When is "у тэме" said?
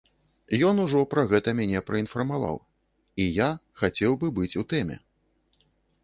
4.63-4.95